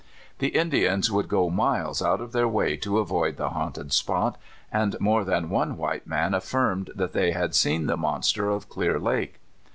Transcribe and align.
The 0.39 0.47
Indians 0.47 1.11
would 1.11 1.27
go 1.27 1.51
miles 1.51 2.01
out 2.01 2.21
of 2.21 2.31
their 2.31 2.47
way 2.47 2.75
to 2.75 2.97
avoid 2.97 3.37
the 3.37 3.51
haunted 3.51 3.93
spot, 3.93 4.35
and 4.73 4.99
more 4.99 5.23
than 5.23 5.47
one 5.51 5.77
white 5.77 6.07
man 6.07 6.33
affirmed 6.33 6.89
that 6.95 7.13
they 7.13 7.33
had 7.33 7.53
seen 7.53 7.85
the 7.85 7.97
Monster 7.97 8.49
oi 8.51 8.57
Clear 8.61 8.97
Lake. 8.97 9.39